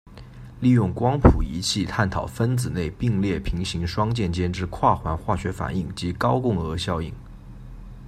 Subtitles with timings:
[0.59, 7.13] 利用光谱仪器探讨分子内并列平行双键间之跨环化学反应及高共轭效应。